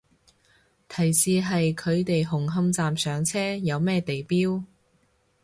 [0.89, 4.63] 提示係佢哋紅磡站上車，有咩地標